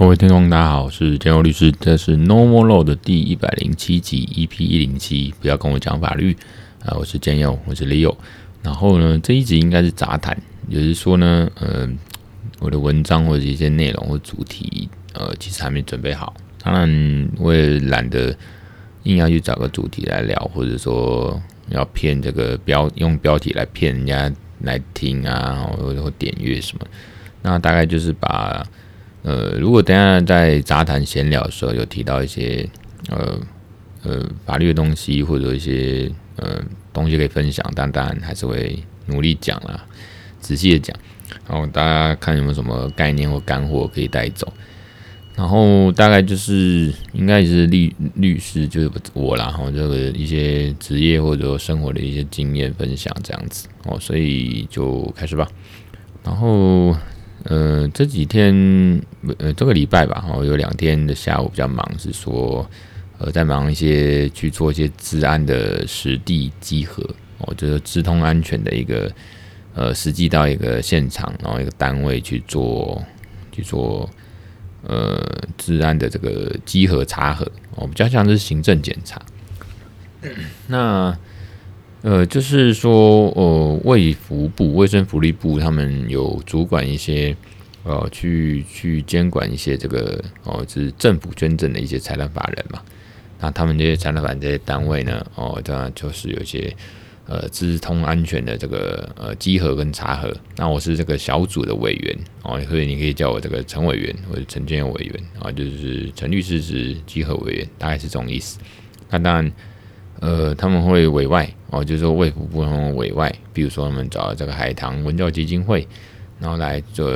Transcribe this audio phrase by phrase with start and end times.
[0.00, 6.34] 各位听众，大家好，我是建佑律师，这是 Normal Law 的第一百零七集，EP 一零七，不要跟我讲法律
[6.82, 8.16] 啊，我是建佑，我是 Leo。
[8.62, 10.34] 然后呢，这一集应该是杂谈，
[10.68, 11.86] 也就是说呢，呃，
[12.60, 16.34] 我的文章或者一些内容或主题，呃，其实还没准备好。
[16.62, 18.34] 当然，我也懒得
[19.02, 21.38] 硬要去找个主题来聊，或者说
[21.68, 26.86] 要骗这个标，用标题来骗人家来听啊，或者或点阅什么。
[27.42, 28.66] 那大概就是把。
[29.22, 32.66] 呃，如果等下在杂谈闲聊的时候有提到一些
[33.10, 33.38] 呃
[34.02, 36.58] 呃法律的东西或者一些呃
[36.90, 39.84] 东西可以分享，但当然还是会努力讲啦，
[40.40, 40.96] 仔细的讲，
[41.46, 44.50] 然后大家看有没有什么概念或干货可以带走。
[45.36, 55.46] 然后大概就是应该也是律律师就是我啦，然后这个一些职业或者生活的一些经验分享这样子哦，所以就开始吧，
[56.24, 56.96] 然后。
[57.44, 58.54] 呃，这几天，
[59.38, 62.68] 呃，这个礼拜吧，哦，有两天的下午比较忙，是说，
[63.18, 67.02] 呃，在忙一些去做一些治安的实地稽核，
[67.38, 69.10] 哦，就是资通安全的一个，
[69.74, 73.02] 呃，实际到一个现场，然后一个单位去做，
[73.50, 74.08] 去做，
[74.86, 75.18] 呃，
[75.56, 79.20] 治安的这个稽核查核，哦，比较像是行政检查。
[80.66, 81.16] 那。
[82.02, 87.36] 呃，就是说，呃，卫福部、卫生福利部他们有主管一些，
[87.82, 92.80] 呃，去去监管一些这个，哦，就是政府捐赠的一些财团法人嘛。
[93.38, 96.74] 那他们这些财团法人这些单位呢，哦，当然就是有一些，
[97.26, 100.34] 呃，资通安全的这个呃稽核跟查核。
[100.56, 108.58] 那我是这个小组的委员，哦，所以你可以叫我这个陈委员或者陈建委员啊，就是陈律师是稽核委员，大概是这种意思。
[109.10, 109.52] 那当然。
[110.20, 115.88] 呃，他们会委外哦，就是说卫福部他们委外，比如说他们找这个海棠文教基金会，
[116.38, 117.10] 然后来做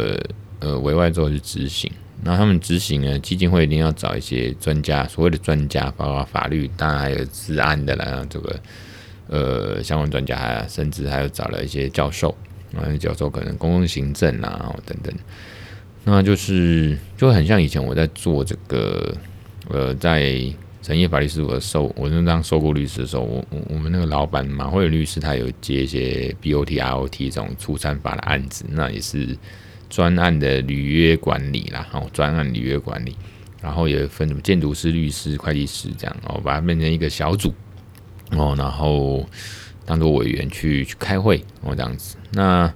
[0.60, 1.93] 呃委外之后去执行。
[2.25, 8.60] 然后他们执行呢，基金会一定要找一些专家，所谓的专家，包括法律，当然还有治安的啦，这个
[9.28, 12.34] 呃相关专家，甚至还有找了一些教授，
[12.75, 15.14] 啊，教授可能公共行政啊等等。
[16.04, 19.14] 那就是就很像以前我在做这个
[19.69, 20.50] 呃在。
[20.84, 29.34] 成业法律事务所受，我那当受雇律师的时候，我我我们那个老板马慧律师，他有接一些 BOT、ROT 这种出餐法的案子，那也是
[29.89, 33.17] 专案的履约管理啦，哦专案履约管理，
[33.62, 37.55] 然后也分什么建筑师、律师、会计师这样，哦，把它变成一个小组，
[38.33, 39.27] 哦，然后
[39.87, 42.71] 当做委员去去开会，哦，这样子，那。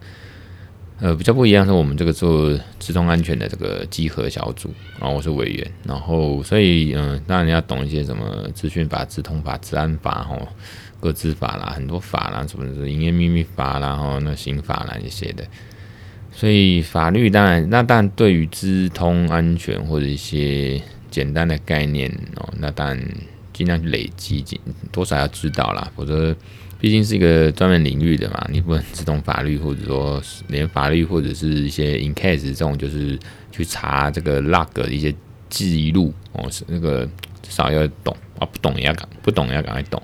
[1.00, 10.48] 呃，比较不一样是我们这个做资通安全的这个稽核小组，然后我是委员，然后所以嗯、当然你要懂一些什么资讯法、资通法、资安法、吼、
[10.98, 15.44] 各资法啦，很多法啦，什么是营业秘密法啦，吼，那刑法啦一些的。
[16.32, 20.82] 所以法律当然，那当然对于资通安全或者一些
[21.12, 23.00] 简单的概念哦，那当然
[23.52, 24.44] 尽量去累积，
[24.90, 26.34] 多少要知道啦，否则。
[26.80, 33.18] 毕竟是一个专门领域的嘛，你不能只懂法律，或者说连法律或者是一些 in case 这种，就是
[33.50, 35.12] 去查这个 log 的一些
[35.48, 37.04] 记录哦，是那个
[37.42, 40.00] 至少要懂啊，不懂也要赶，不懂也要赶快懂。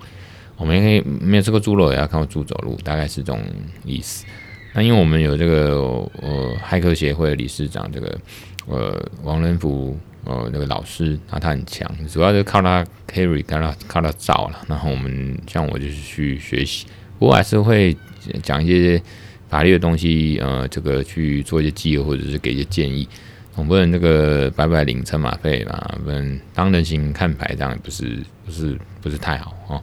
[0.56, 3.40] 我们可以没有吃过猪肉也要看过猪走路，大概是这种
[3.84, 4.24] 意思。
[4.72, 5.76] 那因为我们有这个
[6.20, 8.18] 呃骇客协会理事长这个
[8.66, 9.96] 呃王仁福。
[10.24, 14.64] 呃，那个老师，那他很强，主要就靠他 carry，靠他靠他造了。
[14.66, 16.86] 然后我们像我就是去学习，
[17.18, 17.94] 我还是会
[18.42, 19.02] 讲一些
[19.50, 23.06] 法律的东西，呃，这个去做一些记录或者是给一些建议。
[23.54, 29.82] 总不能这个白白领车马费嘛，不能当人情看牌，这样也不是不是不是太好哦。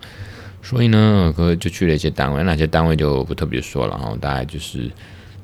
[0.64, 3.96] 所以呢，哥就去了一些单位，那些单位就不特别说了。
[3.96, 4.90] 然后大概就是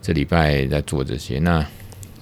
[0.02, 1.38] 这礼拜在做这些。
[1.40, 1.64] 那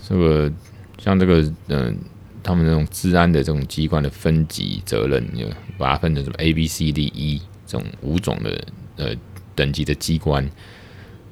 [0.07, 0.51] 这个
[0.97, 1.97] 像这个嗯。
[2.45, 5.47] 他们那种治安的这种机关的分级责任，就
[5.79, 8.63] 把它分成什么 A、B、C、D、E 这种五种的
[8.97, 9.15] 呃
[9.55, 10.47] 等级的机关，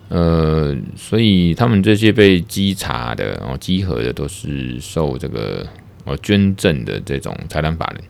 [0.10, 5.68] 呃，所以他们这些被稽查的，然后稽核的都是受这个
[6.06, 8.04] 呃捐赠的这种财团法人，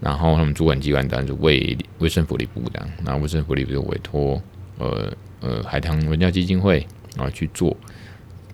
[0.00, 4.40] 然后他们主管机关当然是卫卫生福利部的，那卫生福利部就委托
[4.78, 6.86] 呃呃海棠文教基金会
[7.16, 7.76] 啊去做。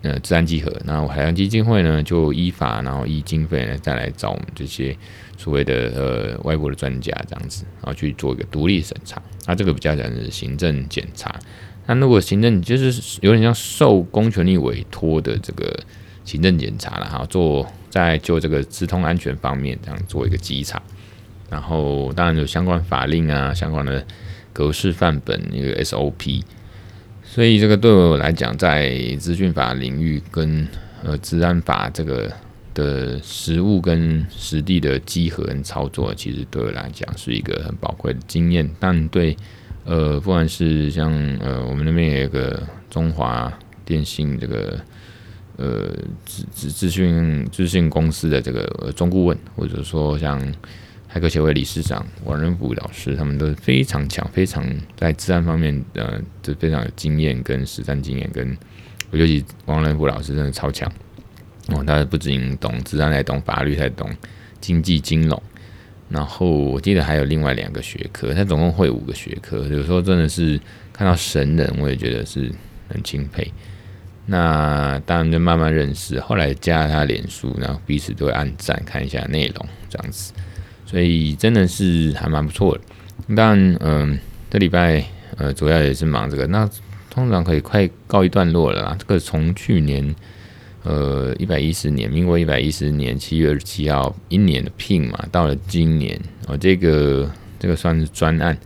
[0.03, 4.95] 呃，资安稽核，然后海洋基金会呢，就依法，然后依经费呢，再来找我们这些
[5.37, 9.19] 所谓的呃外国的专家这样子，然后去做一个独立审查。
[9.47, 11.33] 那这个比较讲是行政检查。
[11.87, 15.75] 那如果行政就是有点像受公权力委托的这个
[16.23, 20.79] 行政检查了哈，做在就这个资通安全方面这样做一个稽查。
[21.49, 24.05] 然后当然有相关法令啊，相关的
[24.53, 26.43] 格式范本一个 SOP。
[27.37, 30.67] 所以这个对我来讲，在资讯法领域跟
[31.03, 32.33] 呃治安法这个
[32.73, 38.67] 的实物跟实地的集合跟操作，其实对我来讲是一个很宝贵的经验。
[38.79, 39.37] 但对
[39.85, 43.53] 呃，不管是像呃，我们那边有一个中华
[43.85, 44.79] 电信这个
[45.57, 45.95] 呃
[46.25, 50.41] 资资资讯资讯公司的这个中顾问，或者说像
[51.17, 54.63] 骇客协会理事长王仁甫老师，他们都是非常强，非常
[54.95, 58.55] 在治安方面呃，就非常有经验跟实战经验，跟
[59.11, 60.87] 尤其王仁甫老师真的超强
[61.69, 64.09] 哦，他不仅懂治安，还懂法律，还懂
[64.61, 65.41] 经济金融。
[66.07, 69.65] 然后我记得还有另外两个学科，他总共会五个学科。
[69.67, 70.59] 有时候真的是
[70.93, 72.51] 看到神人，我也觉得是
[72.87, 73.51] 很钦佩。
[74.25, 80.33] 那当然就慢慢认识，后来加了他脸书，然后彼此都会按赞看一下内容这样子，
[80.87, 82.81] 所以真的是还蛮不错的。
[83.35, 84.17] 但，嗯、
[84.49, 85.05] 这礼拜
[85.35, 86.67] 呃主要也是忙这个，那
[87.11, 88.95] 通常可以快告一段落了啦。
[88.97, 90.15] 这个从去年。
[90.83, 96.17] 呃，一百一十年，民国一百一十年七月二十七号，一年的聘嘛，到了今年，
[96.47, 97.29] 哦，这个
[97.59, 98.57] 这个算是专案，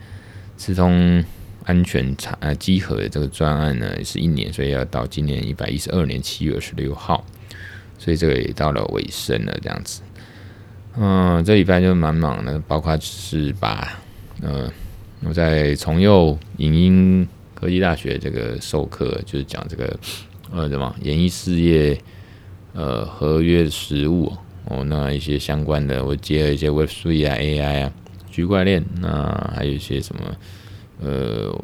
[0.55, 1.23] 资通
[1.63, 7.25] 安全查呃稽核的这个专案呢，也是一年，所以要到今年一百一十二年七月二十六号，
[7.97, 10.03] 所以这个也到了尾声了，这样子。
[10.97, 13.99] 嗯、这礼拜就蛮忙的，包括是把
[14.41, 14.71] 呃
[15.23, 19.97] 我在崇右影音科技大学这个授课，就是讲这个。
[20.53, 21.97] 呃，什么演艺事业，
[22.73, 24.29] 呃，合约实务
[24.65, 27.91] 哦，那一些相关的，我接了一些 Web Three 啊、AI 啊、
[28.29, 30.21] 区块链，那还有一些什么，
[31.01, 31.57] 呃，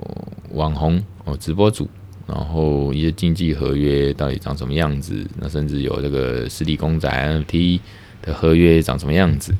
[0.54, 1.90] 网红哦，直播主，
[2.26, 5.28] 然后一些经济合约到底长什么样子？
[5.38, 7.82] 那甚至有这个实体公仔 NFT
[8.22, 9.54] 的合约长什么样子？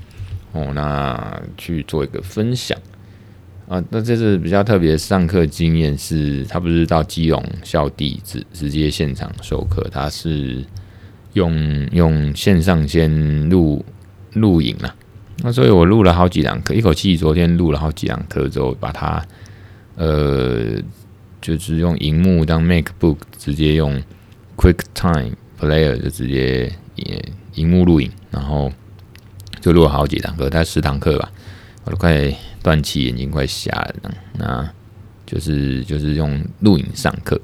[0.54, 2.78] 哦，那去做一个分享。
[3.68, 10.64] 啊，那这次比较特别上课经验是，他不是到基隆校地直直接现场授课，他是
[11.34, 13.84] 用用线上先录
[14.34, 14.96] 录影啊。
[15.44, 19.22] 那所以我录了好几堂课，一口气昨天录了好几堂课之后，把它
[19.96, 20.82] 呃
[21.42, 24.02] 就是用荧幕当 MacBook 直接用
[24.56, 27.24] QuickTime Player 就直接也
[27.58, 28.72] 荧幕录影，然后
[29.60, 31.30] 就录了好几堂课，大概十堂课吧，
[31.84, 32.34] 我都快。
[32.64, 34.70] 断气，眼睛快瞎了，那
[35.26, 37.40] 就是就是用录影上课，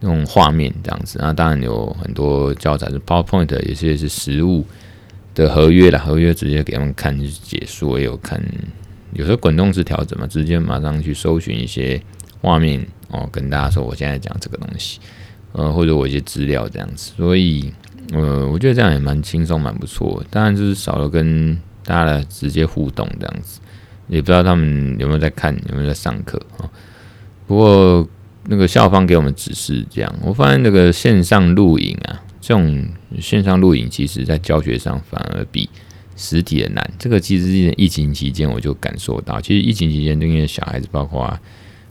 [0.00, 1.18] 用画面这样子。
[1.20, 4.64] 那当然有很多教材是 PowerPoint，有些是实物
[5.34, 8.42] 的合约啦，合约直接给他们看就解说，也有看，
[9.12, 12.00] 有时候滚动式调整嘛，直接马上去搜寻一些
[12.40, 14.98] 画面哦，跟大家说我现在讲这个东西，
[15.52, 17.12] 呃，或者我一些资料这样子。
[17.16, 17.72] 所以
[18.12, 20.22] 呃，我觉得这样也蛮轻松，蛮不错。
[20.30, 23.60] 当然就是少了跟大家的直接互动这样子。
[24.08, 26.64] 也不知道他们有没有在看，有没有在上课啊？
[27.46, 28.08] 不过
[28.44, 32.88] 那个校方给我们指示这样，我发现那个线上录影啊，这种
[33.20, 35.68] 线上录影，其实在教学上反而比
[36.16, 36.90] 实体的难。
[36.98, 41.38] 这个其实是疫情期间我就感受到，其实疫情期间因为小孩子，包括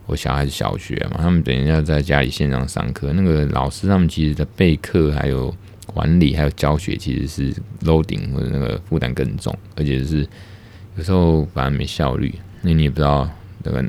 [0.08, 5.56] 我小孩子小学嘛，他们等一下在家里线上上课，那个老师他们其实在备课，还有
[5.86, 10.28] 管理，还有教学，其实是 loading 或者那个负担更重，而且是。
[10.96, 12.34] 有时候反而没效率，
[12.64, 13.30] 那你也不知道
[13.64, 13.86] 这个，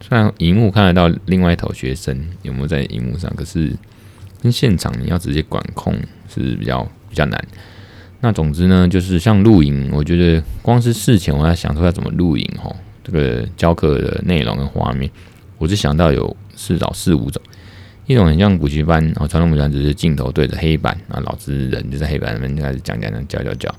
[0.00, 3.72] 虽然荧幕看得到另外一头学生有没有在荧幕上，可是
[4.42, 5.94] 跟现场你要直接管控
[6.28, 7.40] 是比较比较难。
[8.20, 12.74] 那总之呢，就是像录影，我觉得光是事前我要想说要怎么录影吼，
[13.06, 15.08] 这个教课的内容跟画面，
[15.58, 17.40] 我就想到有至少四五种，
[18.06, 23.72] 一种很像补习班，然后传统补习班只是镜头对着黑板，啊老师人就在黑板那边开始讲讲讲教教教。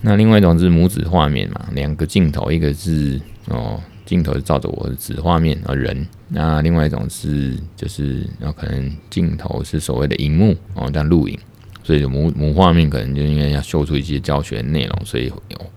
[0.00, 11.38] 那另外一种是母子画面嘛，两个镜头，一个是哦镜头照着我的子画面啊人，那另外一种是就是然后可能镜头是所谓的荧幕哦这样录影，
[11.84, 15.30] 所以母母画面可能就应该要秀出一些教学内容，所以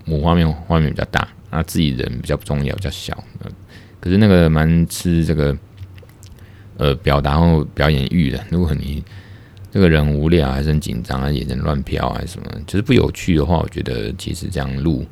[0.05, 3.23] 母画面画面比较大，他自己人比较不重要，比较小，
[3.99, 5.57] 可是那个蛮吃这个
[6.77, 9.03] 呃表达或表演欲的，如果你。
[9.71, 12.49] 这个人无聊还是很紧张啊，眼神乱飘还是什么？
[12.65, 15.05] 就是不有趣的话，我觉得其实这样录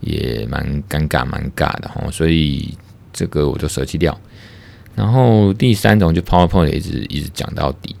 [0.00, 2.04] 也蛮尴尬、蛮尬的哈。
[2.10, 2.76] 所以
[3.12, 4.18] 这个我就舍弃掉。
[4.96, 7.94] 然后第三种就 PowerPoint 一直一直讲到底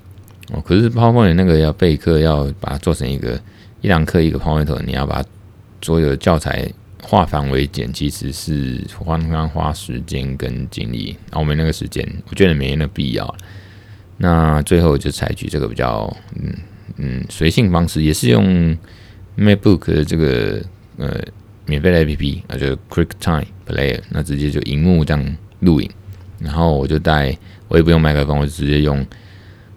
[0.52, 0.60] 哦。
[0.62, 3.40] 可是 PowerPoint 那个要备课，要把它做成一个
[3.80, 5.24] 一堂课一个 PowerPoint，你要把
[5.80, 6.68] 所有的教材
[7.06, 11.16] 化繁为简，其实是花花花时间跟精力。
[11.30, 13.36] 然后我们那个时间，我觉得没那必要。
[14.16, 16.54] 那最后就采取这个比较嗯
[16.96, 18.76] 嗯随性方式，也是用
[19.36, 20.62] MacBook 的这个
[20.96, 21.20] 呃
[21.66, 25.90] 免费的 APP，那就 QuickTime Player，那直接就荧幕这样录影，
[26.38, 27.36] 然后我就带，
[27.68, 29.04] 我也不用麦克风，我就直接用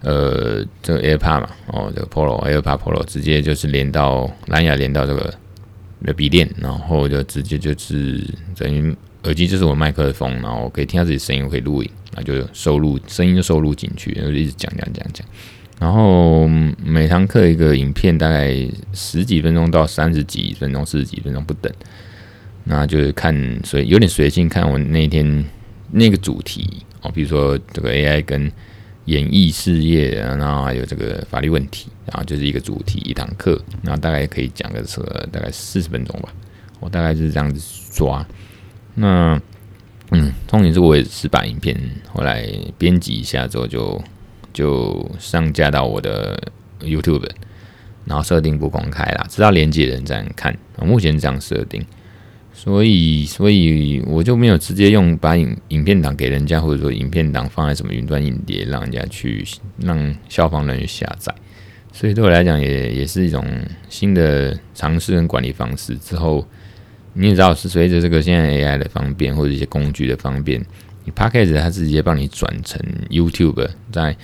[0.01, 5.33] 呃这个 AirPod 嘛，哦这个 Pro AirPod Pro 直接就是连到蓝牙连到这个
[6.03, 8.23] 的笔电，然后就直接就是
[8.55, 15.27] 等于耳机就是我麦克风，然后可以听到自己声音，可以录影，那就收录声音就收录进去，然后就一直讲讲讲讲。
[15.79, 16.47] 然后
[16.83, 18.55] 每堂课一个影片，大概
[18.93, 21.71] 十几分钟到三十几分钟、四十几分钟不等。
[22.63, 25.45] 那就是看随有点随性，看我那天
[25.91, 28.51] 那个主题哦，比如说这个 AI 跟
[29.07, 36.29] 演艺事业，然后还有这个法律问题，然后就是一个主题一堂课，然后大概可以讲个这个大概四十分钟吧。
[36.79, 37.59] 我大概就是这样子
[37.93, 38.25] 抓。
[38.93, 39.37] 那
[40.11, 41.77] 嗯，重点是我也是把影片
[42.13, 42.47] 后来
[42.77, 44.01] 编辑一下之后就。
[44.53, 46.35] 就上架到我的
[46.81, 47.29] YouTube，
[48.05, 50.57] 然后设定不公开啦，知道连接的人在看。
[50.81, 51.85] 目前这样设定，
[52.59, 59.45] 所以所以我就没有直接用把影影片档给人家，或者说影片档放在什么云端影碟，让人家去
[59.77, 61.33] 让消防人员下载。
[61.93, 63.45] 所以对我来讲，也也是一种
[63.89, 65.95] 新的尝试跟管理方式。
[65.97, 66.43] 之后
[67.13, 70.59] 你也知道，是随着这个现在 AI 的方便，或者一些工具的方便，
[71.05, 74.17] 你 Podcast 它直接帮你转成 YouTube 在。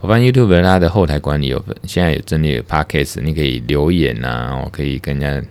[0.00, 5.48] 我发现 YouTube 它的后台管理有，现在有整理 Podcast，你可以留言啊，我可以跟人家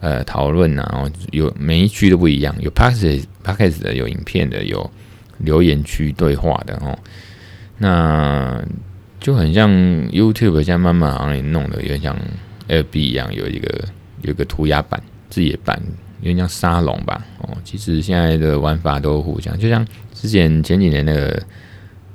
[0.00, 4.90] 呃讨论啊，然后有每一区都不一样，有 Podcast Podcast 的，有影片的，有
[5.38, 6.98] 留言区对话的哦。
[7.78, 8.62] 那
[9.20, 9.70] 就很像
[10.10, 12.16] YouTube，现在慢慢好像也弄得有点像
[12.68, 13.84] FB 一样，有一个
[14.22, 15.80] 有一个涂鸦版、自己的版，
[16.20, 17.24] 有点像沙龙吧。
[17.38, 21.42] 哦，其实现在的玩法都互相，就像之前前几年那个。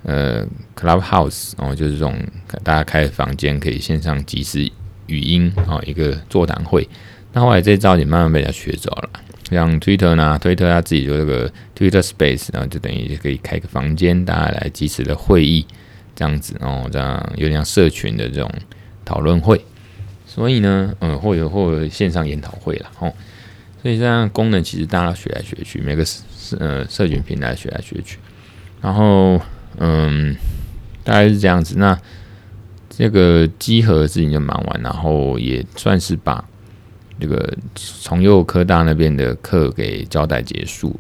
[0.08, 2.16] 呃，Clubhouse 哦，就是这种
[2.62, 4.72] 大家开房间可以线上即时
[5.08, 6.88] 语音哦，一个座谈会。
[7.36, 9.10] 那后来这招也慢慢被他学走了，
[9.52, 15.68] 像 Twitter 呢，Twitter 他自己做这个 Twitter Space，然后就等于可以开个房间，大家来即时的会议
[16.16, 18.50] 这样子哦，这样有点像社群的这种
[19.04, 19.62] 讨论会。
[20.26, 23.14] 所以呢，嗯，或者或者线上研讨会了哦。
[23.84, 28.18] 所以这样功能其实大家学来学去，每个社呃社群平台学来学去，
[28.82, 29.40] 然后。
[29.78, 30.34] 嗯，
[31.04, 31.76] 大概是这样子。
[31.78, 32.00] 那
[32.90, 36.42] 这个集合事情就忙完，然后也算是把
[37.20, 41.00] 这个崇右科大那边的课给交代结束。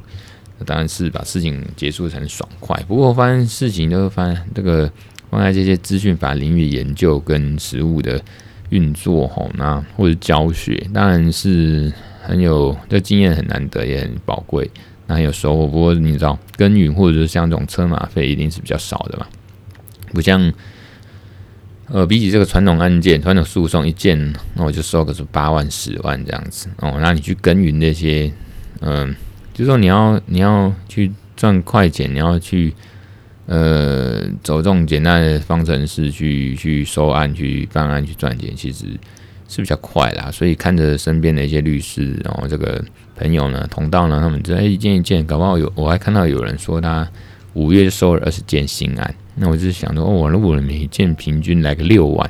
[0.65, 2.81] 当然是把事情结束得很爽快。
[2.87, 4.89] 不过我发现事情就发现这个
[5.29, 8.19] 放在这些资讯法领域研究跟实务的
[8.69, 11.91] 运作吼，那或者教学，当然是
[12.23, 14.71] 很有这经验很难得，也很宝贵。
[15.07, 19.27] 那有收获，不过你知道耕耘或者是像这种车马费一定是比较少的嘛，
[20.13, 20.51] 不像
[21.87, 26.97] 呃比起这个传统案件、传统诉讼一件，那我就收个是八万、十万这样子哦。
[26.99, 28.31] 那你去耕耘那些，
[28.81, 29.15] 嗯、
[29.53, 32.73] 就是说你要你要去赚快钱，你要去
[33.45, 38.85] 呃走这种简单的方程式去去收案、去办案、去赚钱，其实
[39.47, 40.29] 是比较快啦。
[40.31, 42.83] 所以看着身边的一些律师，然后这个。
[43.17, 47.09] 朋友呢，同道呢，他们在一件一件，搞不好有我还看到有人说他
[47.53, 52.29] 五月收了二十件新案，那我就是想说，哦，如果每一件平均来个六万，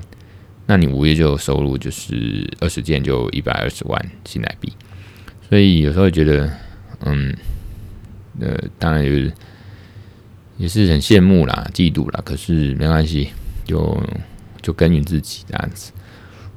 [0.65, 4.73] 那你五月就收入就是二十件就一百二十万新台币，
[5.47, 6.51] 所以有时候觉得，
[7.01, 7.35] 嗯，
[8.39, 9.31] 呃，当然就是
[10.57, 13.29] 也是很羡慕啦、嫉妒啦，可是没关系，
[13.65, 14.01] 就
[14.61, 15.91] 就耕耘自己这样子。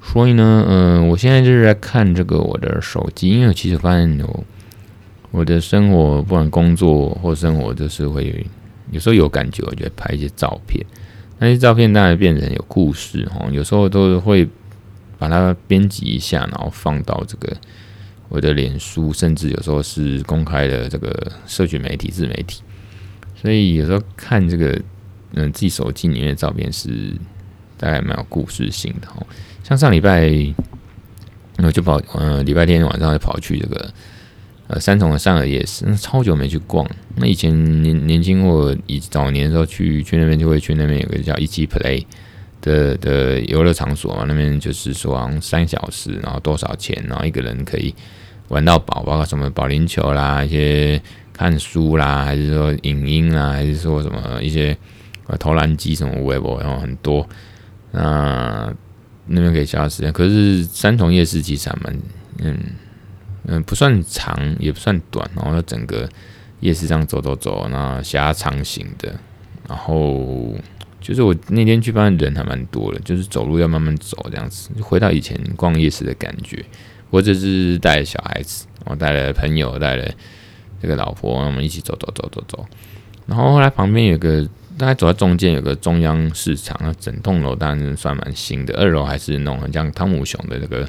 [0.00, 4.44] 所以呢，嗯、我现在就是在看这个我的手机，因为其实发现有
[5.30, 8.46] 我的生活，不管工作或生活，就是会
[8.90, 10.84] 有，时候有感觉，我就会拍一些照片。
[11.38, 14.48] 那些照片当然变成有故事哈，有时候都会
[15.18, 17.56] 把它编辑一下，然后放到这个
[18.28, 22.62] 我的脸书，甚至有时候是公开的这个社群媒体、自媒体。
[23.40, 24.80] 所以有时候看这个，
[25.34, 27.14] 嗯、自己手机里面的照片是
[27.76, 29.24] 大概蛮有故事性的哈。
[29.62, 30.28] 像上礼拜，
[31.58, 33.94] 我就跑，呃，礼拜天晚上就跑去这个，
[34.68, 36.88] 呃，三重的上尔夜市，那超久没去逛。
[37.16, 42.04] 那以前年年轻或以早年的时候去去那边，就会去那边有个叫一期 Play
[42.60, 47.94] 的的游乐场所嘛，那边就是说三小时，然后多少钱，然后一个人可以
[48.48, 51.00] 玩到饱，包括什么保龄球啦，一些
[51.32, 54.76] 看书啦，还是说影音啦，还是说什么一些
[55.26, 57.26] 呃投篮机什么微博，然后很多，
[57.92, 58.72] 那。
[59.30, 61.94] 那边可以消时间，可是三重夜市其实还蛮，
[62.38, 62.58] 嗯
[63.50, 66.08] 嗯，不算长也不算短，然后整个
[66.60, 69.14] 夜市这样走走走，那狭长型的，
[69.66, 70.54] 然后
[71.00, 76.64] 就是我那天去发现人还蛮多的，就是走路要慢慢走这样子，回到以前逛夜市的感觉。
[77.10, 80.06] 我只是带小孩子，我带了朋友，带了
[80.82, 82.66] 这个老婆，我们一起走走走走走，
[83.24, 88.74] 然后后来旁边有个大概走在中间有个中央市场，那整栋楼当然算蛮新的。
[88.76, 90.86] 二楼还是那种很像汤姆熊的那个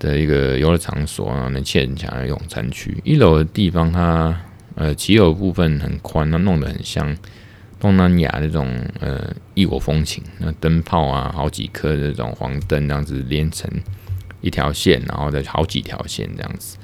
[0.00, 3.00] 的一个游乐场所啊，能欠人强的用餐区。
[3.04, 4.36] 一楼的地方它
[4.74, 7.16] 呃骑楼部分很宽，它弄得很像
[7.78, 10.24] 东南亚那种呃异国风情。
[10.38, 13.70] 那灯泡啊，好几颗这种黄灯这样子连成
[14.40, 16.76] 一条线，然后再好几条线这样子。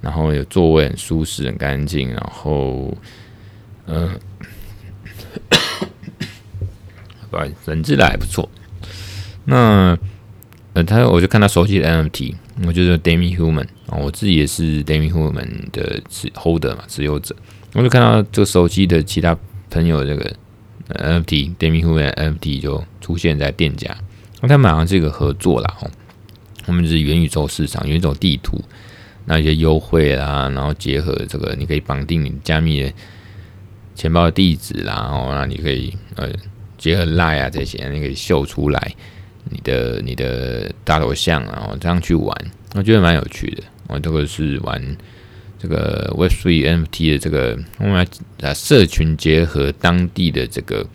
[0.00, 2.96] 然后有座位很舒适，很干净，然后
[3.86, 4.12] 呃。
[7.30, 8.48] 不好意思，人质的还不错。
[9.44, 9.94] 那
[10.78, 17.34] 呃，他我就看他手机的 NFT，我就是 Demi Human 啊，我自己也是 Demi Human 的持 holder 嘛，持有者。
[17.72, 19.36] 我就看到这个手机的其他
[19.70, 20.32] 朋友这个
[20.90, 23.92] NFT Demi Human NFT 就出现在店家，
[24.40, 25.90] 那他们好像是一个合作啦，哦，
[26.64, 28.62] 他们是元宇宙市场，元宇宙地图，
[29.24, 32.92] 那一些优惠啦，然后结合这个，你可以绑定你加密的
[33.96, 36.30] 钱包的地址啦，然后，那你可以呃。
[36.78, 38.94] 结合 Line 啊这些，你可以秀出来
[39.50, 42.36] 你的你的大头像，然后这样去玩，
[42.74, 43.62] 我觉得蛮有趣的。
[43.86, 44.96] 我这个是玩
[45.58, 48.06] 这个 Web3 NFT 的这个，我们
[48.40, 50.86] 来社群结合当地的这个，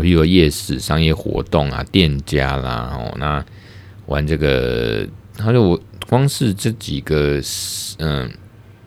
[0.00, 3.44] 比如夜市商业活动啊，店家啦，哦，那
[4.06, 7.40] 玩这个，他就我光是这几个
[7.98, 8.30] 嗯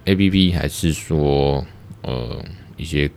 [0.05, 1.65] APP，还是说
[2.01, 2.43] 呃
[2.77, 3.09] 一些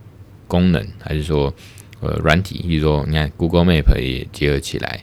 [0.47, 1.53] 功能，还是说。
[1.99, 5.03] 呃，软体，比如说你看 Google Map 也结合起来，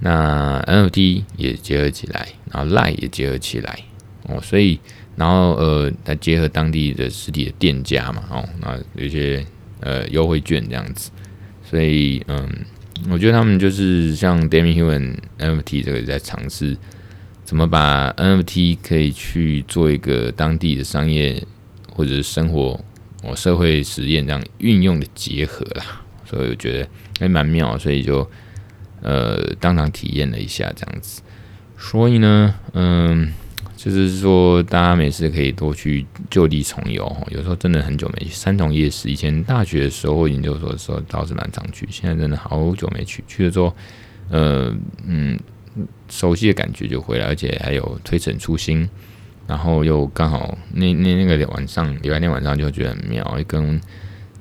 [0.00, 3.78] 那 NFT 也结合起来，然后链也结合起来
[4.24, 4.78] 哦，所以
[5.16, 9.44] 然后呃，再结合当地的实体的店家嘛，哦，那有些
[9.80, 11.10] 呃优惠券这样子，
[11.64, 12.46] 所以嗯，
[13.10, 16.76] 我觉得他们就是像 Demi Human NFT 这个在尝试
[17.44, 21.42] 怎么把 NFT 可以去做一个当地的商业
[21.92, 22.78] 或者是生活
[23.22, 26.02] 哦社会实验这样运用的结合啦。
[26.28, 26.88] 所以我觉得
[27.20, 28.28] 还蛮妙，所以就
[29.06, 31.22] 呃当场体验了一下这样子。
[31.78, 33.32] 所以呢，嗯，
[33.76, 37.16] 就是说大家没事可以多去旧地重游。
[37.30, 43.22] 有时候真的很久没去三重夜市，以前大学的时候、研究所的时候倒是蛮常去，现在真的好久没去。
[43.28, 43.72] 去了之后，
[44.30, 44.74] 呃
[45.06, 45.38] 嗯，
[46.08, 48.88] 熟悉的感觉就回来，而且还有推陈出新。
[49.46, 53.80] 然后又刚好那那那个晚上，礼拜天晚上就觉得很妙，跟。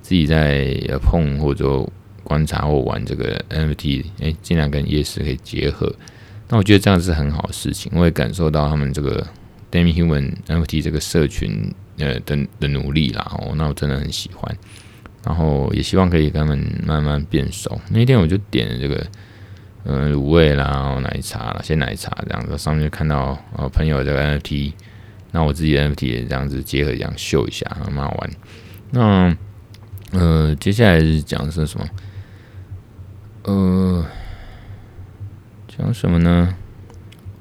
[0.01, 1.83] 自己在碰或者
[2.25, 5.89] 观察或玩这个 NFT，哎、欸，竟然跟夜市可以结合，
[6.49, 7.91] 那我觉得这样是很好的事情。
[7.95, 9.25] 我也感受到他们这个
[9.71, 14.57] Demi Human NFT 这个社群呃的的努力啦，哦，那我真的很喜欢。
[15.23, 17.79] 然后也希望可以跟他们慢慢变熟。
[17.89, 19.07] 那天我就点了这个
[19.83, 24.73] 呃卤味啦，奶茶啦，鲜奶茶这样子，上面就看到呃朋友这个 NFT，
[25.31, 28.29] 那我自己的 NFT 也这样子结合这样秀一下，很好玩。
[28.91, 29.37] 那。
[30.11, 31.85] 呃，接下来是讲的是什么？
[33.47, 34.03] 呃，
[35.67, 36.55] 讲什么呢？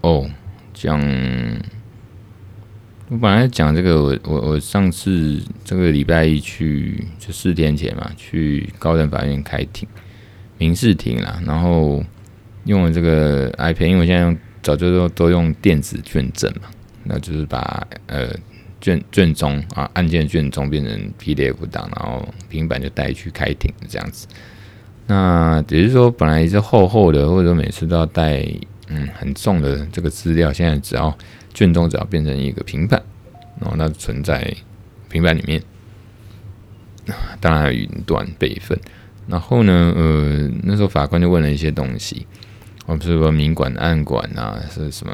[0.02, 0.28] 哦，
[0.74, 1.00] 讲
[3.08, 9.88] 我本来讲这个，我我我上次这个礼拜一去，就四天前嘛，去高等法院开庭，
[10.58, 12.04] 民事庭啦，然后
[12.64, 16.68] 用了这个 iPad，因为我现在早就都都用电子卷证嘛，
[17.04, 18.28] 那就是把呃。
[18.80, 24.26] 卷卷宗啊，案件卷宗变成 PDF 档，然后平板就带去开庭这样子。
[25.06, 28.44] 那只是说，本来是厚厚的，或者每次都要带
[28.88, 31.16] 嗯很重的这个资料，现在只要
[31.52, 33.02] 卷宗只要变成一个平板，
[33.60, 34.54] 然后那存在
[35.08, 35.62] 平板里面。
[37.40, 38.78] 当然还有云端备份。
[39.28, 42.26] 然后呢，呃，那时候法官就问了一些东西，
[42.86, 45.12] 我不是说明管暗管啊，是什么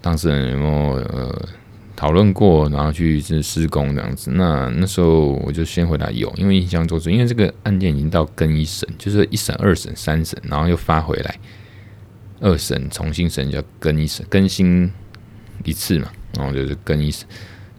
[0.00, 1.48] 当事人有没有呃。
[1.96, 4.30] 讨论过，然后去是施工这样子。
[4.32, 11.38] 那那时候我就先回答有，因为印象中是，因为这个案件已经到更一审，就是一审、二审、三审，然后又发回来
[12.40, 14.90] 二审重新审，叫更一审，更新
[15.64, 17.26] 一次嘛，然后就是更一审，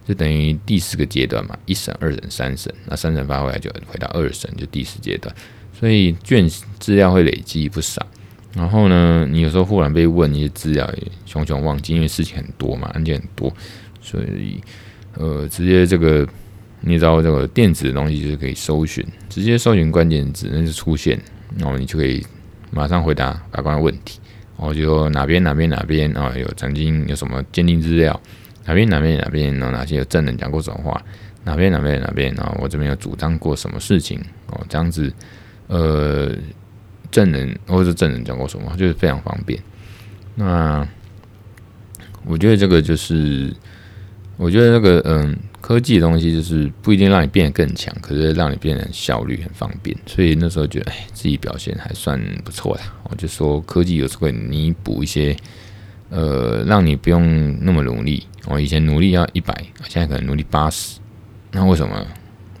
[0.06, 1.56] 就等于第四个阶段嘛。
[1.66, 5.34] 一审、二审、三审，那三审发回来就回到二审，就第四阶段。
[5.78, 6.48] 所以卷
[6.78, 8.04] 资料会累积不少。
[8.54, 13.52] 然后呢，你有时候忽然被问一些资料，也熊熊忘记，因为事情很多嘛，案件很多。
[14.06, 14.62] 所以，
[15.14, 16.24] 呃，直接这个
[16.80, 21.20] 你知道这个电子的东西就是可以搜寻，直接搜寻关键字，那就出现，
[21.58, 22.24] 然后你就可以
[22.70, 24.20] 马上回答法官的问题。
[24.56, 28.18] 然后就哪边哪边哪边啊，有曾经有什么鉴定资料，
[28.64, 31.02] 哪边哪边哪边，然后哪些证人讲过什么话，
[31.42, 35.12] 哪边哪边哪边，然后我这边有主张过什么事情哦，这样子，
[35.66, 36.32] 呃，
[37.10, 39.60] 证人或者证人讲过什么，就是非常方便。
[40.36, 40.86] 那
[42.24, 43.52] 我觉得这个就是。
[44.38, 49.96] 我觉得那个嗯，科技的东西就是不一定让你变得更强，可是让你变得效率很方便。
[50.04, 52.82] 所以那时候觉得，哎，自己表现还算不错啦。
[53.04, 55.34] 我就说，科技有时候会弥补一些，
[56.10, 58.26] 呃，让你不用那么努力。
[58.46, 59.54] 我以前努力要一百，
[59.88, 60.98] 现在可能努力八十。
[61.52, 62.06] 那为什么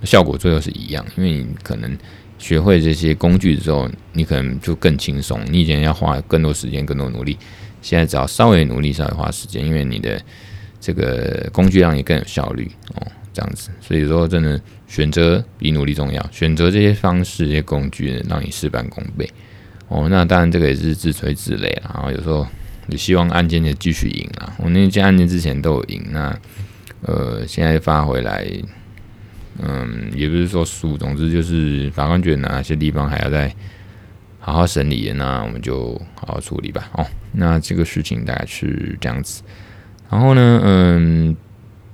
[0.02, 1.04] 效果最后是一样？
[1.18, 1.94] 因为你可能
[2.38, 5.38] 学会这些工具之后，你可能就更轻松。
[5.50, 7.36] 你以前要花更多时间、更多努力，
[7.82, 10.18] 现在只要稍微努力、稍微花时间，因为你的。
[10.80, 16.24] 这个工具让你更有效率哦，这样子，所以说真的选择比努力重要。
[16.30, 19.28] 选择这些方式、这些工具，让你事半功倍
[19.88, 20.08] 哦。
[20.08, 21.90] 那当然，这个也是自吹自擂啦。
[21.94, 22.46] 然后有时候
[22.86, 24.54] 你希望案件的继续赢啊。
[24.58, 26.38] 我那件案件之前都有赢，那
[27.02, 28.46] 呃，现在发回来，
[29.58, 33.54] 嗯，也不是说输，总之就是法官觉得哪些地方还要再
[34.38, 36.88] 好好审理，那我们就好好处理吧。
[36.92, 39.42] 哦，那这个事情大概是这样子。
[40.08, 41.36] 然后呢，嗯，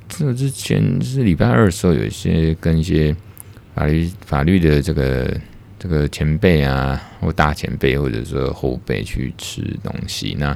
[0.07, 3.17] 这之前是礼拜二的时候，有一些跟一些
[3.75, 5.35] 法律法律的这个
[5.79, 10.37] 这个前辈啊，或大前辈，或者说后辈去吃东西。
[10.39, 10.55] 那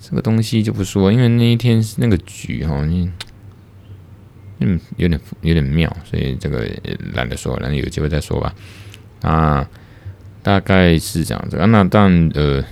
[0.00, 2.84] 这个东西就不说，因为那一天是那个局哈，
[4.58, 6.68] 嗯，有点有点妙，所以这个
[7.14, 8.54] 懒得说，然后有机会再说吧。
[9.22, 9.68] 啊，
[10.42, 11.56] 大概是这样子。
[11.68, 12.64] 那当然，呃。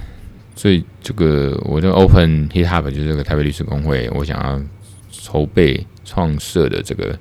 [0.57, 4.63] 所以这个我的 Open Hip Hop 就是这个台北律师公会，我想要
[5.11, 7.19] 筹备创设的这个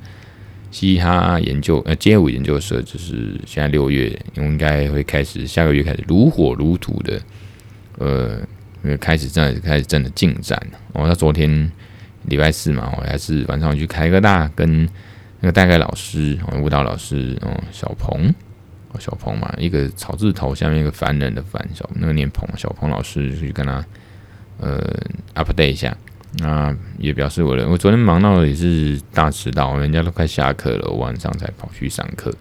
[0.71, 7.21] 嘻哈研究呃街舞研究社，就是现在六月应该会开始，下个月开始如火如荼的
[7.97, 8.39] 呃，
[8.83, 10.59] 因为开始真的开始真的进展。
[10.93, 11.71] 哦，那昨天
[12.25, 14.87] 礼拜四嘛，我还是晚上去开个大，跟
[15.39, 18.33] 那个大概老师舞蹈老师哦小鹏。
[18.99, 23.84] 小鹏嘛，一个草字头下面一个凡人的凡，小那个念鹏，小鹏老师去跟他
[24.60, 24.82] 呃
[25.36, 25.95] update 一下，
[26.39, 32.34] 那也表示我的，我昨天忙到也是大迟到，人家都快下课了，我晚上才跑去上课。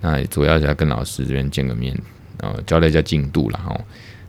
[0.00, 1.96] 那主要是要跟老师这边见个面，
[2.38, 3.80] 呃，交代一下进度了哈。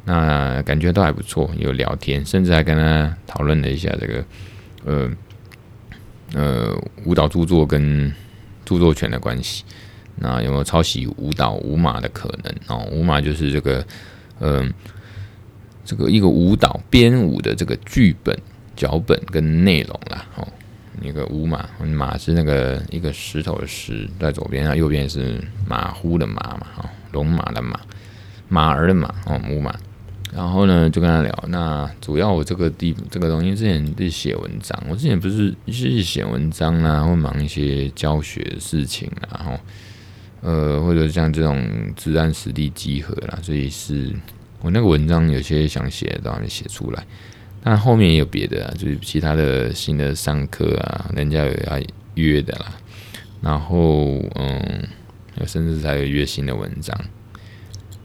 [0.06, 4.26] 那感觉都还不错，有聊天，甚至还跟他讨论了一下这个
[4.86, 5.12] 呃
[6.34, 8.14] 呃舞蹈著作跟
[8.66, 9.64] 著作权的关系。
[10.16, 12.54] 那有没有抄袭舞蹈舞马的可能？
[12.68, 13.86] 哦，舞马就是这个，
[14.40, 14.72] 嗯、
[15.84, 18.38] 这个一个舞蹈编舞的这个剧本、
[18.76, 20.26] 脚本跟内容啦。
[20.36, 20.48] 哦，
[21.02, 27.80] 那个舞码，马是那个一个石头的石在左边，那右边是马虎的马嘛，哦，龙马的马，
[28.48, 29.76] 马儿的马，哦，舞马。
[30.32, 31.44] 然后呢，就跟他聊。
[31.48, 39.60] 那主要我这个地这个东西，之前是写文章，我之前不是是写文章啊，或忙一些教学的事情啊，然后。
[40.46, 44.14] 呃，或者像这种资案实地集合啦，所以是
[44.62, 47.02] 我那个文章有些想写的都还没写出来，
[47.64, 51.82] 但后面也有别的啊，就是其他的新的上课啊，人家有要
[52.16, 52.66] 约的啦，
[53.42, 54.86] 然后嗯，
[55.48, 56.94] 甚至还有约新的文章，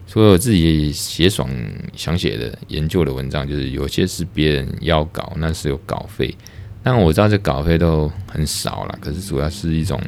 [0.07, 1.49] 所以我自己写爽
[1.93, 6.33] 想写的研究的文章，就是有些是别人要稿，那是有稿费，
[6.81, 10.01] 但我知道这稿费都很少了，可是主要是一种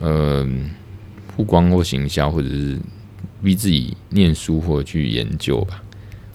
[0.00, 0.44] 呃。
[1.36, 2.78] 曝光或行销，或者是
[3.42, 5.82] 逼自己念书或去研究吧。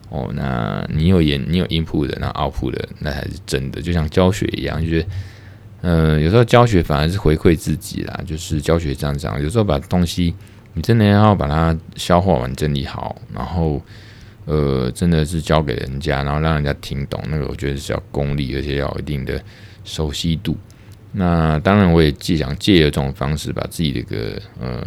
[0.09, 3.81] 哦，那你有研，你有 input 的，那 output 的，那才是真的。
[3.81, 5.05] 就像教学一样，就是，
[5.81, 8.21] 呃，有时候教学反而是回馈自己啦。
[8.27, 10.35] 就是教学这样讲，有时候把东西，
[10.73, 13.81] 你真的要把它消化完整理好，然后，
[14.43, 17.21] 呃，真的是教给人家，然后让人家听懂。
[17.29, 19.41] 那个我觉得是要功力，而且要有一定的
[19.85, 20.57] 熟悉度。
[21.13, 24.85] 那当然，我也既想借由这种方式，把自己的个呃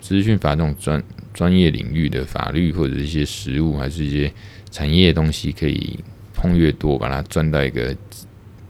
[0.00, 1.02] 资讯法这种专
[1.34, 4.32] 专业领域的法律或者一些实务，还是一些
[4.70, 5.98] 产业的东西，可以
[6.32, 7.96] 碰越多，把它钻到一个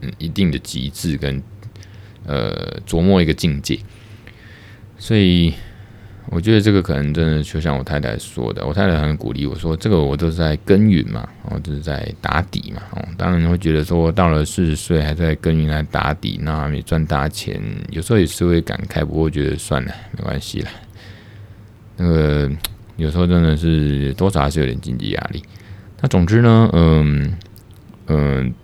[0.00, 1.42] 嗯一定的极致跟
[2.24, 3.78] 呃琢磨一个境界，
[4.98, 5.52] 所以。
[6.29, 20.69] 我觉得这个可能真的就像我太太说的，我太太很鼓励我说，这个我都是在耕耘嘛，哦，就是在打底嘛，哦，当然会觉得说到了四十岁还在耕耘来打底，那还没赚大钱，有时候也是会感慨，不过觉得算了，没关系了。
[21.97, 22.51] 那个
[22.97, 25.43] 有时候真的是多少还是有点经济压力。
[26.01, 27.37] 那总之呢，嗯
[28.09, 28.55] 嗯，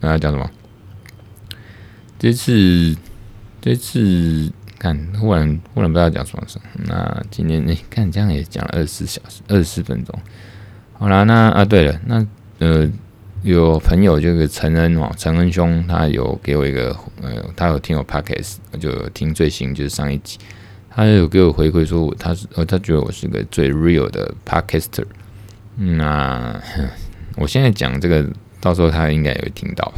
[0.00, 0.50] 那讲什么？
[2.18, 2.94] 这次
[3.62, 4.52] 这次。
[4.84, 6.58] 看，忽然忽然不知道讲什么事。
[6.86, 10.14] 那今天你 看这样也讲了二十四小时，二十四分钟。
[10.92, 12.26] 好啦，那啊对了，那
[12.58, 12.86] 呃
[13.42, 20.38] 有朋友这个陈恩哦，陈恩兄他有给我一个呃，他有听我 podcast，就听最新就是上一集，
[20.90, 25.06] 他有给我回馈说我他是呃他觉得我是个最 real 的 podcaster。
[25.76, 26.60] 那
[27.36, 28.24] 我现在讲这个，
[28.60, 29.92] 到时候他应该也会听到。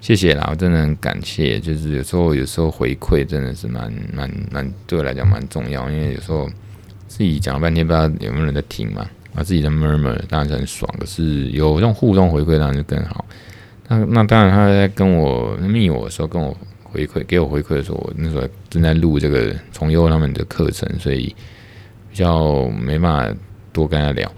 [0.00, 1.60] 谢谢啦，我真的很感谢。
[1.60, 6.48] 就是有时候有时候回馈真的是蛮蛮蛮对我来讲蛮重要，因为有时候
[7.06, 13.24] 自己讲了半天不知道有没有人在听嘛，啊自己的 murmur 当然是很爽，可是有这种互动回馈当然就更好。
[13.88, 21.26] 那那当然他在跟我密我的时候跟我回馈给我回馈的时候，我那时候正在录这个重优他们的课程，所以
[22.10, 23.38] 比较没办法
[23.70, 24.32] 多跟他聊。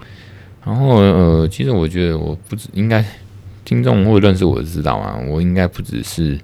[0.65, 3.03] 然后呃，其实我觉得我不知应该。
[3.73, 6.39] 听众或认识我知道啊，我应该不只是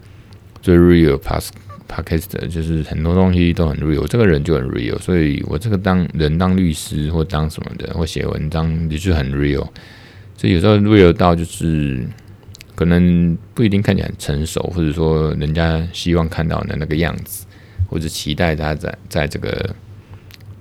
[0.63, 1.51] 最 real pass
[1.87, 9.67] podcast，就是很多东西都很 real，这个人就很 real，所以我这个当人当律师或当什么的，或写文章也是很 real，
[10.35, 12.03] 所以有时候 real 到就是
[12.73, 17.45] 可能不一定看起来很成熟，或者说人家希望看到的那个样子，
[17.87, 19.75] 或者期待他在在这个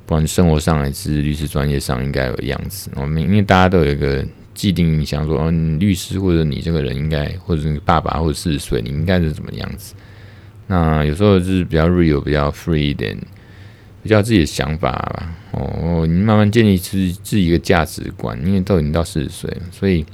[0.04, 4.22] 不管生活上还是律师专业上应该有样子，我们因为大家都有一个。
[4.58, 9.94] 既定印象说，哦，你律师或者你这个人应该，或者你爸爸或者四十岁，你应该是怎么样子？
[10.66, 13.16] 那有时候就是比较 real、比较 free 一点，
[14.02, 15.32] 比较自己的想法吧。
[15.52, 20.04] 哦，你慢慢建立自自己一个价值观，因为都已经到四十岁了，所以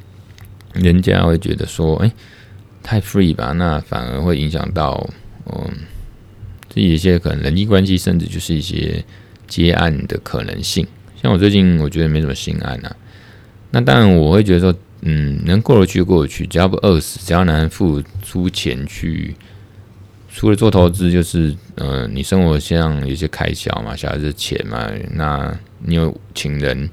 [0.74, 2.12] 人家会觉得说，哎，
[2.82, 5.08] 太 free 吧，那反而会影响到，
[5.46, 5.72] 嗯，
[6.68, 9.02] 自己一些可能人际关系，甚至就是一些
[9.46, 10.86] 接案的可能性。
[11.22, 12.94] 像我最近，我觉得没什么新案啊。
[13.74, 19.34] 那当然，我会觉得说，嗯，能过得去过得去，只要不饿死，只要能付出钱去，
[20.32, 26.88] 除了做投资，就是，呃，你生活上有些开销嘛，小孩子钱嘛，那你有请人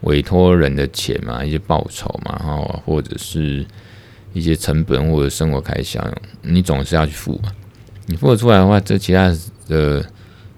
[0.00, 3.64] 委托人的钱嘛，一些报酬嘛，然后或者是
[4.32, 6.04] 一些成本或者生活开销，
[6.42, 7.52] 你总是要去付嘛。
[8.06, 9.32] 你付得出来的话，这其他
[9.68, 10.04] 的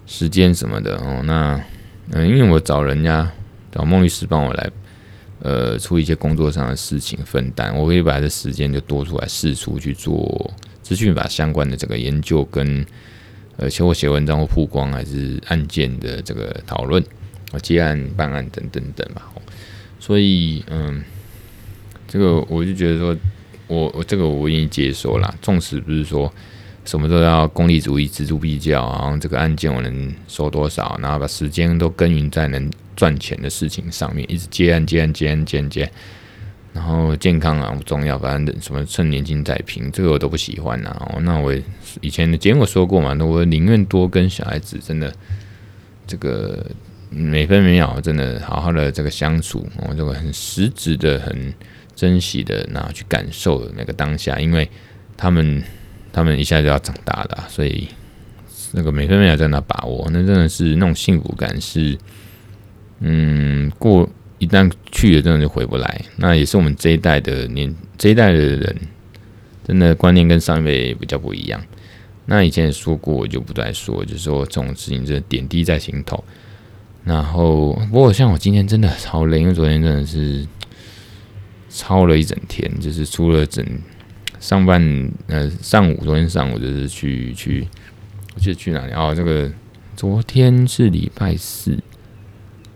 [0.07, 1.61] 时间什么的哦，那，
[2.13, 3.31] 嗯，因为我找人家
[3.71, 4.71] 找孟律师帮我来。
[5.41, 10.51] 呃，出一些工作上的事情分担，我可以把这时间就多出来释出去做
[10.83, 12.85] 资讯法相关的这个研究跟
[13.59, 17.03] 呃，写我写文章或曝光还是案件的这个讨论
[17.53, 19.31] 啊，接案办案等等等吧。
[19.99, 21.03] 所以嗯，
[22.07, 23.17] 这个我就觉得说，
[23.67, 26.33] 我我这个我已经接受啦，纵使不是说
[26.87, 32.71] 什么都要功利主义锱铢必较，然后这个案件我能收多少，然后把时间都耕耘在能。
[32.97, 35.93] 赚钱的事情上面，一直接案接案接案接案接，
[36.73, 41.15] 然后健康啊不重要，反正什么趁年轻再拼，这个我都不喜欢啊。
[41.21, 41.55] 那我
[42.01, 45.13] 以前的节目说过嘛，那我宁愿多跟小孩子真的
[46.07, 46.65] 这个
[47.11, 51.53] 每分每秒真的好好的这个相处，我这个很实质的、很
[51.95, 54.67] 珍惜的，然后去感受那个当下，因为
[55.19, 55.63] 他们
[56.17, 57.87] 他们一下就要长大了，所以
[58.73, 61.99] 那个每分每秒在那把握，那真的是那种幸福感是。
[63.01, 66.03] 嗯，过一旦去了，真的就回不来。
[66.17, 68.77] 那也是我们这一代的年，这一代的人，
[69.67, 71.63] 真的观念跟上一辈比较不一样。
[72.25, 76.25] 那以前也说过，我就不再说，就是说这种事情真的点滴在心头。
[77.05, 80.47] 然后，不过像我今天真的超累，因为昨天真的是
[81.69, 83.63] 超了一整天，就是出了整
[84.41, 87.67] 上半呃上午，昨天上午就是去去，
[88.35, 88.93] 我记得去哪里？
[88.93, 89.51] 哦，这个
[89.97, 91.79] 昨天是礼拜四。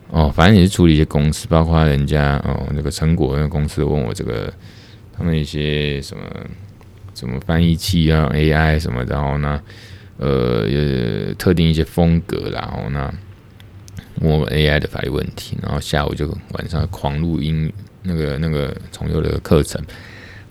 [0.09, 4.53] 哦，反正也是处理一些公司，包括人家哦那个成果那个公司问我这个
[5.17, 6.23] 他们一些什么
[7.13, 9.61] 什么翻译器啊 AI 什么，然后呢
[10.17, 13.13] 呃也特定一些风格，然后呢
[14.15, 17.71] 问我 AI 的法律问题，然后下午就晚上狂录音
[18.03, 19.81] 那个那个重优的课程，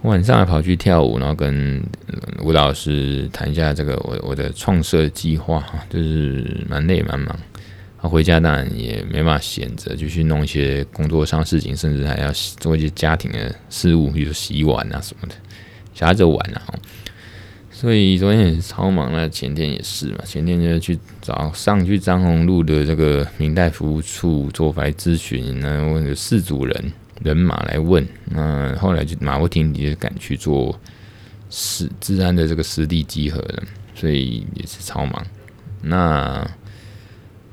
[0.02, 1.82] 晚上还跑去跳舞，然后跟
[2.42, 7.38] 舞蹈老师谈一下这个我我的创设计划，就是蛮累蛮忙。
[8.02, 15.34] 他回家当然也没办法闲着，就去弄一些工作上事情，甚至还要做一些家庭的事务，比如洗碗啊什么的，
[15.92, 16.62] 小孩子玩啊。
[17.70, 30.78] 所以昨天也是超忙，那前天也是嘛，前天就去找上去张宏路的这个明代服务处做白咨询，那问有四组人人马来问，那后来就马不停蹄就赶去做
[31.48, 33.62] 实治安的这个实地集合了，
[33.94, 35.24] 所以也是超忙。
[35.83, 36.48] 那。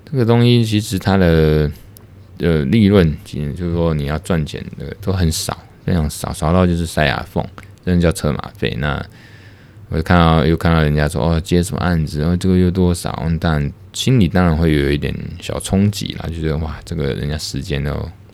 [0.10, 1.70] 这个东西其实它的
[2.40, 7.46] 呃利润，其实就是说你要赚钱的都很少，非常少，少到就是塞牙缝，
[7.84, 8.74] 真的叫车马费。
[8.80, 9.06] 那
[9.90, 17.92] 我看到又看到人家说哦接什么案子，然后这个又多少，但心里当然会有一点小冲击啦，就觉得哇这个人家时间都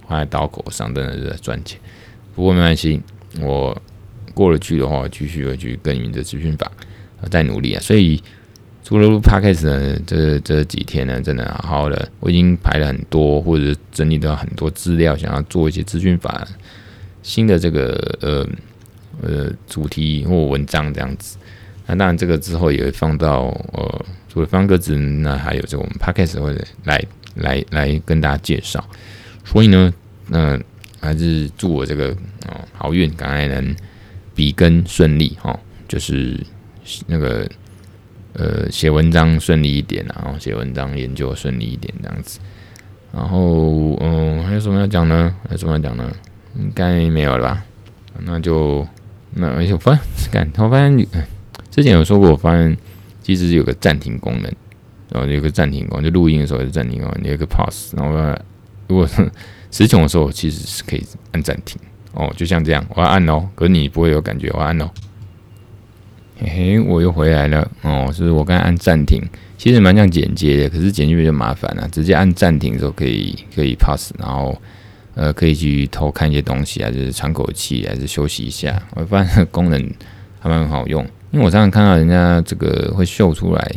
[0.08, 1.80] 放在刀口上，真的是在赚钱。
[2.36, 3.02] 不过没关系，
[3.42, 3.76] 我
[4.34, 6.72] 过了去的话，继续会去耕耘这资讯法，
[7.30, 8.22] 再努力啊，所以。
[8.86, 16.46] 除了录 Podcast 呢，这这几天呢，真的好好的，我已经排了很多，或者整理到很多资料，想要做一些资讯法
[17.22, 18.46] 新的这个呃
[19.22, 21.38] 呃主题或文章这样子。
[21.86, 27.02] 那当然，这个之后也会放到呃，除了方格子，那还有这个我们 Podcast 会来
[27.36, 28.86] 来来跟大家介绍。
[29.44, 29.94] 所以呢，
[30.28, 30.60] 那、
[31.00, 32.10] 还是祝我这个
[32.48, 33.76] 哦好运，赶快能
[34.36, 36.40] 笔耕顺利哈、就是
[37.08, 37.50] 那个
[38.34, 42.40] 呃写文章顺利一点，然后写文章研究顺利一点这样子。
[43.12, 45.36] 然后嗯、还有什么要讲呢？
[45.44, 46.12] 还有什么要讲呢？
[46.56, 47.66] 应该没有了吧？
[48.20, 48.88] 那就
[49.32, 51.08] 那而且我发现，我发现。
[51.70, 52.78] 之前有说过，我发现
[53.24, 54.54] 其实有个暂停功能，
[55.10, 57.98] 然后有个暂停功能，就录音的时候是暂停功能，有个 pause。
[57.98, 58.14] 然后
[58.88, 59.08] 如果
[59.70, 61.80] 词穷的时候，其实是可以按暂停
[62.14, 64.90] 哦，就像这样，我要按哦，可是你不会有感觉，我要按哦。
[66.40, 69.22] 嘿嘿，我又回来了哦，是我刚才按暂停，
[69.58, 74.60] 其实蛮像剪接的，可是剪接比较麻烦啊，直接按暂停的时候可以可以 pause，然后
[75.16, 78.82] 呃可以去偷看一些东西啊，就是喘口气，还是休息一下。
[78.96, 79.92] 我发现功能
[80.40, 81.04] 还蛮好用。
[81.32, 83.72] 因为我常常看到人家这个会秀出来，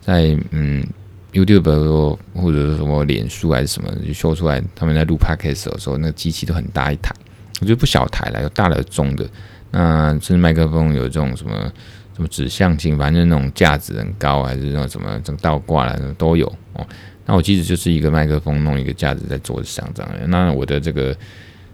[0.00, 0.84] 在嗯
[1.32, 7.14] YouTube 或者是什么脸书还是什么，就秀出来他们在录 Podcast 的时候，那个机器都很大一台，
[7.60, 9.28] 我觉得不小台了，有大的、中的，
[9.70, 11.70] 那甚至麦克风有这种什么
[12.16, 16.86] 什么指向性，反正那种架子很高，还是那种什么这种倒挂的都有哦。
[17.26, 20.10] 那我其实就是一个麦克风弄一个架子在桌子上这样。
[20.28, 21.14] 那我的这个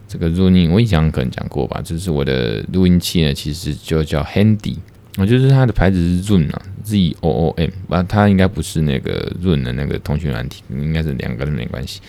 [0.08, 4.78] 这个录音，我以前可能讲过吧，就是我的录音器呢，其实就叫 Handy。
[5.16, 12.00] 我就是它的牌子是 Zoom 啊，Z O O M，啊，它应该不是那个 Zoom 的那个通讯软体，应该是两个都没关系。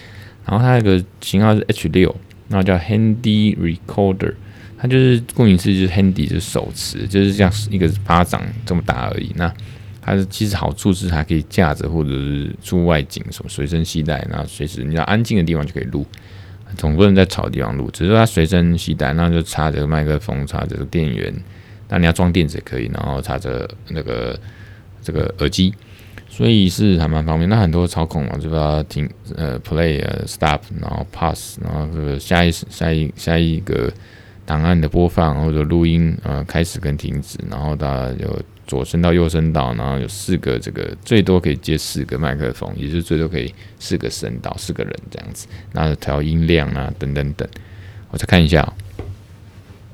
[0.44, 2.15] 然后它那个型号是 H 六，
[2.48, 4.34] 那叫 Handy Recorder，
[4.78, 9.32] 它就是顾名思义就是 Handy 就是手持，就是像一个巴掌这么大而已。
[9.36, 9.54] 那
[10.02, 16.04] 它的其实好处是它可以架着或者是出外景什么随身携带，然后随时你要安静的地方就可以录，
[16.76, 21.32] 总不能在吵的地方录，只是它随身携带，那就插着麦克风，插着电源。
[21.88, 24.39] 那你要装电子也可以，然后插着那个
[25.02, 25.74] 这个耳机，
[26.28, 27.48] 所以是还蛮方便。
[27.48, 33.91] 那很多操控嘛，就把它停呃 play 呃 stop，然后 pass，然后这个下一下一下一个
[34.45, 47.48] 档案的播放或者录音呃开始跟停止，然后它有左声道右声道，然后有四个这个最多可以接四个麦克风，也是最多可以四个声道四个人这样子，然后调音量啊等等等，
[48.10, 48.74] 我再看一下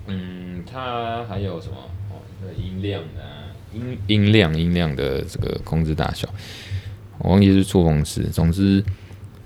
[0.08, 0.41] 嗯。
[0.72, 1.76] 它还有什么
[2.10, 2.16] 哦？
[2.58, 3.22] 音量的
[3.74, 6.28] 音音量音量的这个控制大小，
[7.18, 8.24] 我忘记是触控式。
[8.24, 8.84] 总之，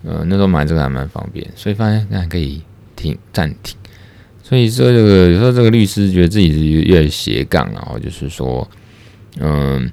[0.04, 2.62] 呃，那时候买这个还蛮方便，所以发现还可以
[2.96, 3.76] 停暂停。
[4.44, 8.70] 所以说这个有时候这个律师觉得自己是越来越斜杠，然后就是说，
[9.40, 9.92] 嗯、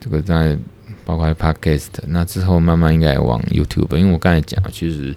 [0.00, 0.56] 这个在
[1.04, 5.14] 包括 Podcast，那之后慢慢应该往 YouTube，因为我刚才讲其实。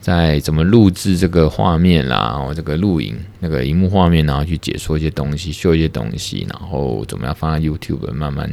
[0.00, 8.50] 在怎么录制这个画面啦，然后这个录影那个荧幕画面，然后去解说一些东西，秀一些东西，然后怎么样放在 YouTube，慢慢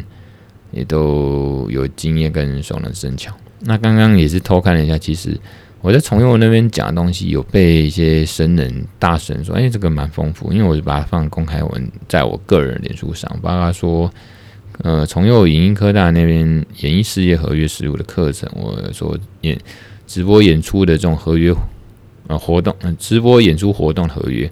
[0.71, 3.33] 也都有经验跟熟能生巧。
[3.61, 5.39] 那刚刚也是偷看了一下，其实
[5.79, 14.13] 我在从佑那边讲的东西，有被一些神人大神说，哎，这个蛮丰富，因为我就把它放公开文，在我个人脸书上，包括说，
[14.79, 19.57] 呃，从佑影音科大那边演艺事业合约实务的课程，我说也。
[20.07, 21.53] 直播演出的这种合约，
[22.27, 24.49] 呃，活动，嗯，直播演出活动合约，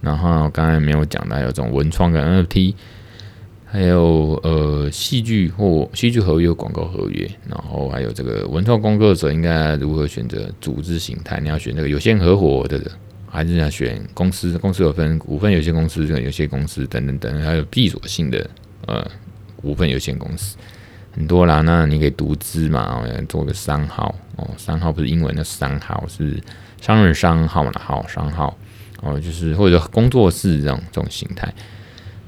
[0.00, 2.72] 然后刚才没有讲到，有这种文创跟 NFT，
[3.66, 11.40] 还有呃戏剧或戏剧合约、广告合约，然后还有这个文创工作者应该如何选择组织形态？
[11.40, 12.80] 你要选这个有限合伙的，
[13.26, 14.56] 还是要选公司？
[14.58, 18.48] 公司有分股份有限公司、有限公司等等等，还有闭锁性的
[18.86, 19.04] 呃
[19.56, 20.56] 股份有限公司。
[21.14, 26.42] 很多啦，那你可以独资嘛，做个商号哦，商号不是英文的商号，是
[26.80, 28.56] 商人商号的号商号
[29.02, 31.52] 哦，就是或者工作室这种这种形态。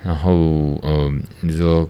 [0.03, 1.89] 然后呃，你说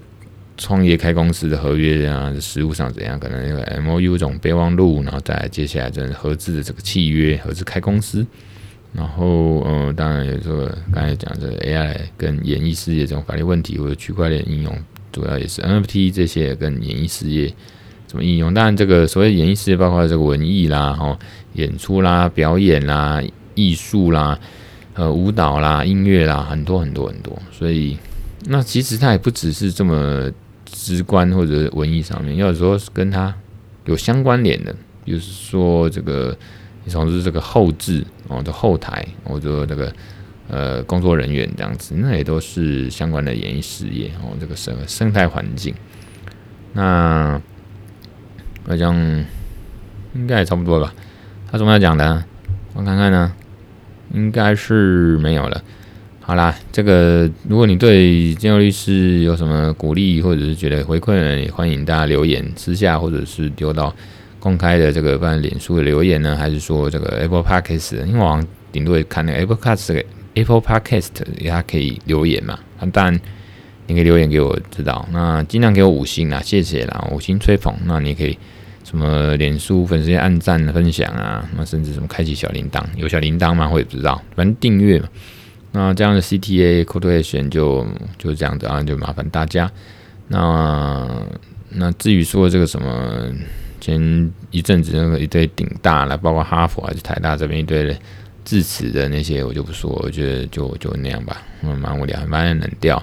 [0.57, 3.19] 创业开公司的合约啊，实务上怎样？
[3.19, 8.25] 可能有 M O U 这种备忘录，然后再接下来就是合资的这个契约，合资开公司。
[8.93, 14.73] 然后呃，当然有这个刚才讲的 A I 跟演艺事业这种法律问题或者区块链应用。
[15.15, 17.55] 主要也是 NFT 这些跟演艺事业
[18.09, 18.53] 怎么应用？
[18.53, 21.17] 当然，这个所谓演艺事业包括这个文艺啦、哈
[21.53, 23.23] 演出啦、表演啦、
[23.55, 24.37] 艺术啦、
[24.95, 27.41] 呃舞蹈啦、音乐啦，很多很多很多。
[27.53, 27.97] 所以，
[28.47, 30.29] 那其实它也不只是这么
[30.65, 33.33] 直观或者文艺上面，要说跟它
[33.85, 36.37] 有相关联的，比如说这个，
[36.85, 39.95] 你从事这个后置哦的后台，或者这个。
[40.49, 44.37] 呃，工作人员这样子，那也都是相关的演艺事业哦。
[44.39, 45.75] 这个生生态环境，
[46.75, 47.41] 那
[48.67, 48.95] 好像
[50.15, 50.95] 应该也差不多吧。
[51.51, 52.23] 他怎么讲的？
[52.75, 53.33] 我看看呢，
[54.13, 55.63] 应该是没有了。
[56.21, 63.95] 好啦，这个如果你对建佑律师有什么鼓励，或者是觉得回馈，也欢迎大家留言私下，或者是丢到
[64.41, 68.43] 公开的这个不然脸书的留言呢，还是说这个 Apple Podcast，因为我
[68.73, 70.03] 顶多也看那个 Apple Podcast
[70.35, 72.59] Apple Podcast 也可以留言嘛。
[72.81, 73.21] 那当然
[73.87, 77.75] 你可以留言给我知道，那尽量给我五星啦，谢谢啦，五星吹捧。
[77.85, 78.39] 那你可以
[78.83, 83.69] 什么脸书粉丝按赞分享啊，那甚至什么开启小铃铛，有小铃铛吗？
[83.71, 85.09] 我也不知道，反正订阅嘛。
[85.73, 89.71] 那这样的 CTA call to action 就就这样子啊，就麻烦大家。
[90.29, 91.27] 那
[91.71, 93.29] 那至于说这个什么
[93.81, 97.95] 前一阵子那个一堆顶大了，包括哈佛还是台大这边一堆
[98.45, 103.03] 致辞的那些，我就不说，我觉得就就那样吧，嗯，蛮无聊，蛮冷调。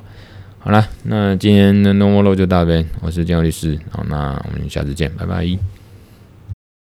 [0.59, 5.80] 好了，那今天的 No More Law 就到这边，我是建佑律师，好，那我们下次见，拜拜。